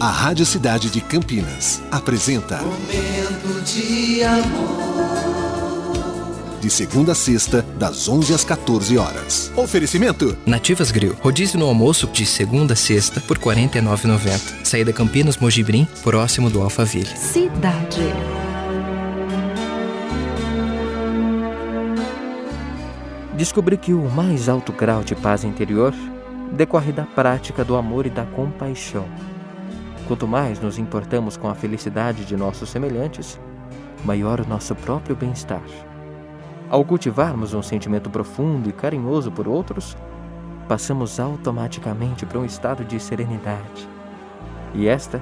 [0.00, 4.78] A Rádio Cidade de Campinas apresenta Momento de amor.
[6.60, 9.50] De segunda a sexta, das 11 às 14 horas.
[9.56, 11.16] Oferecimento: Nativas Grill.
[11.20, 14.64] Rodízio no almoço de segunda a sexta por R$ 49,90.
[14.64, 17.16] Saída Campinas Mojibrim, próximo do Alphaville.
[17.16, 17.98] Cidade.
[23.36, 25.92] Descobri que o mais alto grau de paz interior
[26.52, 29.08] decorre da prática do amor e da compaixão.
[30.08, 33.38] Quanto mais nos importamos com a felicidade de nossos semelhantes,
[34.02, 35.62] maior o nosso próprio bem-estar.
[36.70, 39.94] Ao cultivarmos um sentimento profundo e carinhoso por outros,
[40.66, 43.86] passamos automaticamente para um estado de serenidade.
[44.72, 45.20] E esta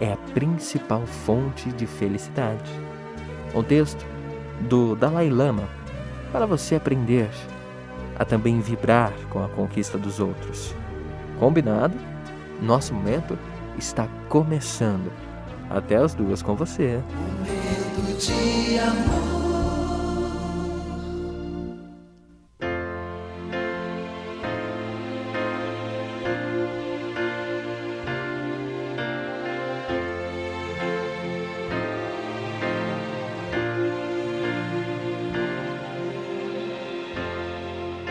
[0.00, 2.70] é a principal fonte de felicidade.
[3.52, 4.06] Um texto
[4.60, 5.64] do Dalai Lama
[6.30, 7.28] para você aprender
[8.16, 10.72] a também vibrar com a conquista dos outros.
[11.40, 11.96] Combinado?
[12.62, 13.36] Nosso momento
[13.80, 15.10] está começando.
[15.68, 17.02] Até as duas com você.
[17.14, 19.30] Momento de amor.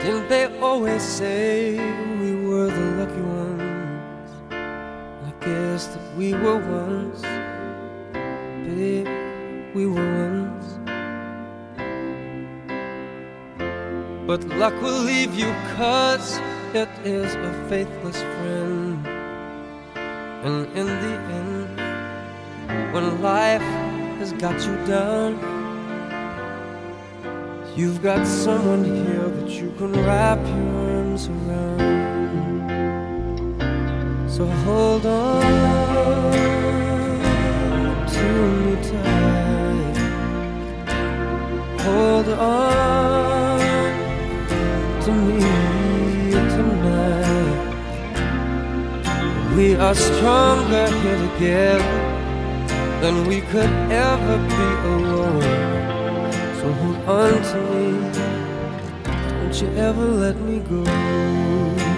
[0.02, 1.76] Didn't they always say
[2.20, 3.59] we were the lucky ones?
[5.42, 7.22] Guess that we were once,
[8.66, 9.08] babe,
[9.74, 10.68] we were once.
[14.28, 16.40] But luck will leave you cause
[16.74, 19.08] it is a faithless friend.
[20.46, 23.62] And in the end, when life
[24.20, 25.60] has got you down,
[27.80, 31.99] You've got someone here that you can wrap your arms around.
[34.40, 35.52] So hold on
[38.08, 38.26] to
[38.64, 39.98] me tight.
[41.82, 43.60] Hold on
[45.02, 47.60] to me tonight.
[49.58, 52.00] We are stronger here together
[53.02, 55.44] than we could ever be alone.
[56.62, 57.88] So hold on to me.
[59.04, 61.89] Don't you ever let me go.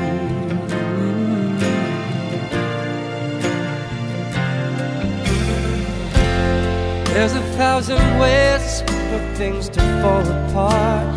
[7.21, 11.15] There's a thousand ways for things to fall apart,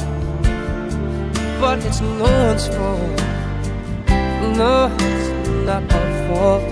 [1.59, 3.21] but it's no one's fault.
[4.55, 5.29] No, it's
[5.65, 6.63] not our fault.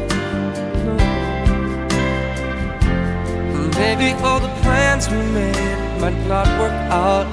[0.84, 0.94] No.
[3.81, 7.26] Maybe all the plans we made might not work out.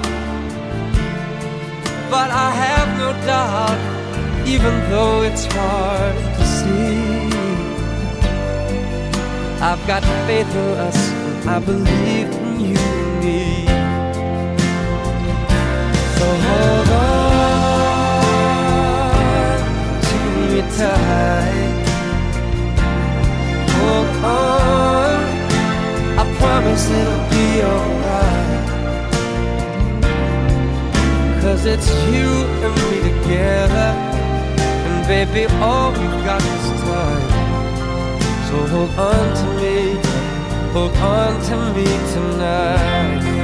[2.10, 7.10] But I have no doubt, even though it's hard to see.
[9.60, 11.09] I've got faith in us,
[11.52, 13.66] I believe in you and me.
[16.16, 18.20] So hold on
[20.06, 21.74] to me tight.
[23.74, 25.18] Hold on,
[26.20, 28.66] I promise it'll be alright.
[31.42, 32.30] Cause it's you
[32.64, 33.90] and me together.
[34.86, 37.26] And baby, all we've got is time.
[38.46, 39.89] So hold on to me,
[40.72, 43.40] hold on to me tonight.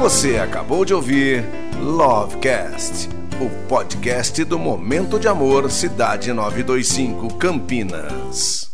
[0.00, 1.44] Você acabou de ouvir
[1.80, 3.08] Lovecast,
[3.40, 8.73] o podcast do Momento de Amor Cidade 925 Campinas.